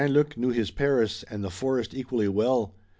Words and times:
Luc 0.09 0.35
knew 0.35 0.49
his 0.49 0.71
Paris 0.71 1.21
and 1.29 1.43
the 1.43 1.51
forest 1.51 1.93
equally 1.93 2.27
well. 2.27 2.73